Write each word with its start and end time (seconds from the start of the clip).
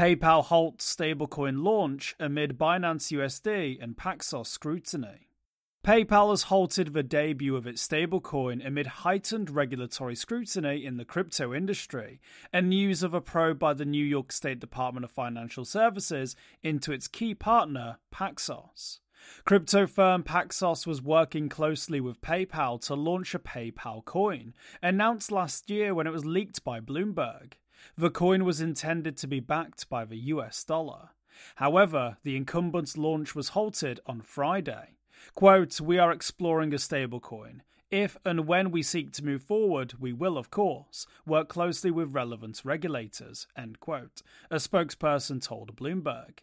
PayPal 0.00 0.44
halts 0.44 0.96
stablecoin 0.96 1.62
launch 1.62 2.16
amid 2.18 2.56
Binance 2.56 3.12
USD 3.12 3.82
and 3.82 3.98
Paxos 3.98 4.46
scrutiny. 4.46 5.28
PayPal 5.84 6.30
has 6.30 6.44
halted 6.44 6.94
the 6.94 7.02
debut 7.02 7.54
of 7.54 7.66
its 7.66 7.86
stablecoin 7.86 8.66
amid 8.66 8.86
heightened 8.86 9.50
regulatory 9.50 10.14
scrutiny 10.14 10.86
in 10.86 10.96
the 10.96 11.04
crypto 11.04 11.52
industry 11.52 12.18
and 12.50 12.70
news 12.70 13.02
of 13.02 13.12
a 13.12 13.20
probe 13.20 13.58
by 13.58 13.74
the 13.74 13.84
New 13.84 14.02
York 14.02 14.32
State 14.32 14.58
Department 14.58 15.04
of 15.04 15.10
Financial 15.10 15.66
Services 15.66 16.34
into 16.62 16.92
its 16.92 17.06
key 17.06 17.34
partner, 17.34 17.98
Paxos. 18.10 19.00
Crypto 19.44 19.86
firm 19.86 20.22
Paxos 20.22 20.86
was 20.86 21.02
working 21.02 21.50
closely 21.50 22.00
with 22.00 22.22
PayPal 22.22 22.80
to 22.86 22.94
launch 22.94 23.34
a 23.34 23.38
PayPal 23.38 24.02
coin, 24.06 24.54
announced 24.82 25.30
last 25.30 25.68
year 25.68 25.94
when 25.94 26.06
it 26.06 26.12
was 26.14 26.24
leaked 26.24 26.64
by 26.64 26.80
Bloomberg. 26.80 27.52
The 27.96 28.10
coin 28.10 28.44
was 28.44 28.60
intended 28.60 29.16
to 29.18 29.26
be 29.26 29.40
backed 29.40 29.88
by 29.88 30.04
the 30.04 30.18
US 30.18 30.64
dollar. 30.64 31.10
However, 31.56 32.18
the 32.22 32.36
incumbent's 32.36 32.96
launch 32.96 33.34
was 33.34 33.50
halted 33.50 34.00
on 34.06 34.20
Friday. 34.20 34.96
Quote, 35.34 35.80
we 35.80 35.98
are 35.98 36.12
exploring 36.12 36.72
a 36.72 36.76
stablecoin. 36.76 37.60
If 37.90 38.16
and 38.24 38.46
when 38.46 38.70
we 38.70 38.82
seek 38.82 39.12
to 39.12 39.24
move 39.24 39.42
forward, 39.42 39.94
we 39.98 40.12
will, 40.12 40.38
of 40.38 40.50
course, 40.50 41.06
work 41.26 41.48
closely 41.48 41.90
with 41.90 42.14
relevant 42.14 42.62
regulators, 42.64 43.48
end 43.56 43.80
quote, 43.80 44.22
a 44.50 44.56
spokesperson 44.56 45.42
told 45.42 45.74
Bloomberg. 45.74 46.38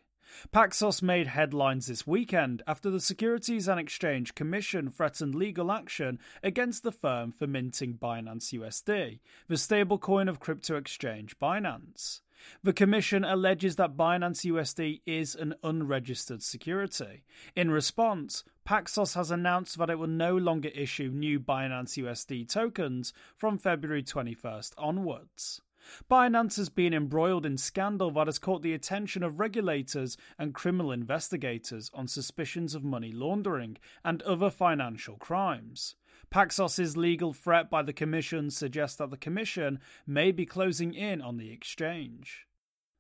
Paxos 0.52 1.02
made 1.02 1.28
headlines 1.28 1.88
this 1.88 2.06
weekend 2.06 2.62
after 2.68 2.90
the 2.90 3.00
Securities 3.00 3.68
and 3.68 3.80
Exchange 3.80 4.36
Commission 4.36 4.90
threatened 4.90 5.36
legal 5.36 5.72
action 5.72 6.20
against 6.44 6.84
the 6.84 6.92
firm 6.92 7.32
for 7.32 7.48
minting 7.48 7.96
Binance 7.96 8.54
USD, 8.54 9.20
the 9.48 9.56
stablecoin 9.56 10.30
of 10.30 10.40
crypto 10.40 10.76
exchange 10.76 11.40
Binance. 11.40 12.22
The 12.64 12.74
Commission 12.74 13.24
alleges 13.24 13.76
that 13.78 13.98
Binance 13.98 14.46
USD 14.46 15.02
is 15.06 15.36
an 15.36 15.56
unregistered 15.64 16.44
security. 16.44 17.24
In 17.56 17.72
response, 17.72 18.44
Paxos 18.66 19.16
has 19.16 19.32
announced 19.32 19.78
that 19.78 19.90
it 19.90 19.98
will 19.98 20.08
no 20.08 20.36
longer 20.36 20.70
issue 20.70 21.10
new 21.10 21.40
Binance 21.40 22.02
USD 22.02 22.48
tokens 22.48 23.14
from 23.36 23.58
February 23.58 24.04
21st 24.04 24.74
onwards. 24.78 25.62
Binance 26.10 26.58
has 26.58 26.70
been 26.70 26.94
embroiled 26.94 27.46
in 27.46 27.58
scandal 27.58 28.12
that 28.12 28.28
has 28.28 28.40
caught 28.40 28.62
the 28.62 28.74
attention 28.74 29.24
of 29.24 29.40
regulators 29.40 30.18
and 30.38 30.54
criminal 30.54 30.92
investigators 30.92 31.90
on 31.94 32.08
suspicions 32.08 32.76
of 32.76 32.84
money 32.84 33.12
laundering 33.12 33.78
and 34.04 34.22
other 34.24 34.50
financial 34.50 35.18
crimes. 35.18 35.96
Paxos's 36.32 36.98
legal 36.98 37.34
threat 37.34 37.70
by 37.70 37.82
the 37.82 37.94
Commission 37.94 38.52
suggests 38.52 38.98
that 38.98 39.12
the 39.12 39.18
Commission 39.18 39.80
may 40.06 40.32
be 40.32 40.46
closing 40.46 40.94
in 40.94 41.22
on 41.22 41.38
the 41.38 41.52
exchange. 41.52 42.48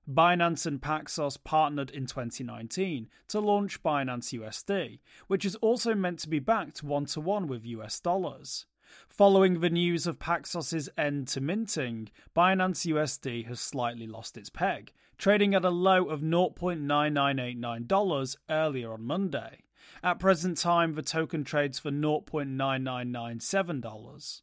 Binance 0.09 0.65
and 0.65 0.81
Paxos 0.81 1.37
partnered 1.43 1.89
in 1.89 2.05
2019 2.05 3.09
to 3.27 3.39
launch 3.41 3.83
Binance 3.83 4.33
USD, 4.33 4.99
which 5.27 5.43
is 5.43 5.55
also 5.55 5.93
meant 5.93 6.19
to 6.19 6.29
be 6.29 6.39
backed 6.39 6.81
one 6.81 7.05
to 7.07 7.19
one 7.19 7.47
with 7.47 7.65
US 7.65 7.99
dollars. 7.99 8.65
Following 9.09 9.59
the 9.59 9.69
news 9.69 10.07
of 10.07 10.19
Paxos's 10.19 10.89
end 10.97 11.27
to 11.29 11.41
minting, 11.41 12.09
Binance 12.35 12.85
USD 12.85 13.47
has 13.47 13.59
slightly 13.59 14.07
lost 14.07 14.37
its 14.37 14.49
peg, 14.49 14.93
trading 15.17 15.53
at 15.55 15.65
a 15.65 15.69
low 15.69 16.05
of 16.05 16.21
$0.9989 16.21 18.35
earlier 18.49 18.93
on 18.93 19.03
Monday. 19.03 19.63
At 20.03 20.19
present 20.19 20.57
time, 20.57 20.93
the 20.93 21.01
token 21.01 21.43
trades 21.43 21.79
for 21.79 21.91
$0.9997. 21.91 24.41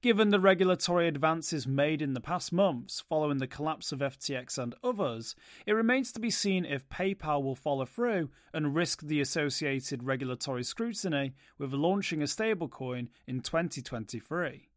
Given 0.00 0.30
the 0.30 0.40
regulatory 0.40 1.08
advances 1.08 1.66
made 1.66 2.02
in 2.02 2.14
the 2.14 2.20
past 2.20 2.52
months 2.52 3.00
following 3.00 3.38
the 3.38 3.46
collapse 3.46 3.92
of 3.92 4.00
FTX 4.00 4.58
and 4.58 4.74
others, 4.82 5.34
it 5.66 5.72
remains 5.72 6.12
to 6.12 6.20
be 6.20 6.30
seen 6.30 6.64
if 6.64 6.88
PayPal 6.88 7.42
will 7.42 7.54
follow 7.54 7.84
through 7.84 8.30
and 8.52 8.74
risk 8.74 9.02
the 9.02 9.20
associated 9.20 10.02
regulatory 10.02 10.62
scrutiny 10.62 11.34
with 11.58 11.72
launching 11.72 12.22
a 12.22 12.26
stablecoin 12.26 13.08
in 13.26 13.40
2023. 13.40 14.68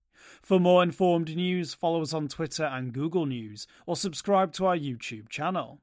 For 0.41 0.59
more 0.59 0.81
informed 0.81 1.35
news, 1.35 1.73
follow 1.73 2.01
us 2.01 2.13
on 2.13 2.27
Twitter 2.27 2.65
and 2.65 2.93
Google 2.93 3.25
News, 3.25 3.67
or 3.85 3.95
subscribe 3.95 4.53
to 4.53 4.65
our 4.65 4.77
YouTube 4.77 5.29
channel. 5.29 5.81